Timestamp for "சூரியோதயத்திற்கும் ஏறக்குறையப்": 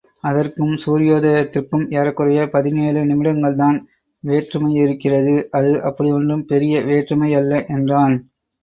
0.77-2.51